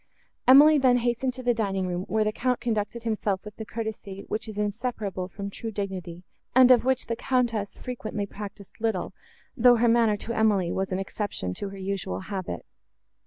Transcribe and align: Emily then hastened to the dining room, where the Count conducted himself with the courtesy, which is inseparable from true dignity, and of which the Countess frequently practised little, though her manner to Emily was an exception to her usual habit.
Emily 0.47 0.79
then 0.79 0.97
hastened 0.97 1.35
to 1.35 1.43
the 1.43 1.53
dining 1.53 1.85
room, 1.85 2.05
where 2.07 2.23
the 2.23 2.31
Count 2.31 2.59
conducted 2.59 3.03
himself 3.03 3.45
with 3.45 3.55
the 3.57 3.65
courtesy, 3.67 4.25
which 4.29 4.47
is 4.47 4.57
inseparable 4.57 5.27
from 5.27 5.51
true 5.51 5.69
dignity, 5.69 6.23
and 6.55 6.71
of 6.71 6.83
which 6.83 7.05
the 7.05 7.15
Countess 7.15 7.77
frequently 7.77 8.25
practised 8.25 8.81
little, 8.81 9.13
though 9.55 9.75
her 9.75 9.87
manner 9.87 10.17
to 10.17 10.33
Emily 10.33 10.71
was 10.71 10.91
an 10.91 10.97
exception 10.97 11.53
to 11.53 11.69
her 11.69 11.77
usual 11.77 12.21
habit. 12.21 12.65